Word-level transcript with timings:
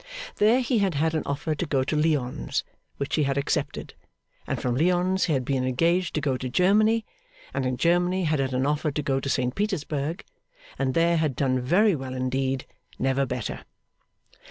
There 0.37 0.61
he 0.61 0.79
had 0.79 0.95
had 0.95 1.13
an 1.13 1.21
offer 1.27 1.53
to 1.53 1.65
go 1.67 1.83
to 1.83 1.95
Lyons, 1.95 2.63
which 2.97 3.13
he 3.13 3.21
had 3.25 3.37
accepted; 3.37 3.93
and 4.47 4.59
from 4.59 4.75
Lyons 4.75 5.25
had 5.25 5.45
been 5.45 5.63
engaged 5.63 6.15
to 6.15 6.21
go 6.21 6.37
to 6.37 6.49
Germany, 6.49 7.05
and 7.53 7.67
in 7.67 7.77
Germany 7.77 8.23
had 8.23 8.39
had 8.39 8.55
an 8.55 8.65
offer 8.65 8.89
to 8.89 9.03
go 9.03 9.19
to 9.19 9.29
St 9.29 9.53
Petersburg, 9.53 10.23
and 10.79 10.95
there 10.95 11.17
had 11.17 11.35
done 11.35 11.59
very 11.61 11.93
well 11.95 12.15
indeed 12.15 12.65
never 12.97 13.27
better. 13.27 13.63